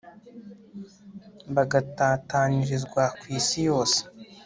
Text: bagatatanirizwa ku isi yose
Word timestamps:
bagatatanirizwa 1.55 3.03
ku 3.19 3.25
isi 3.37 3.59
yose 3.69 3.99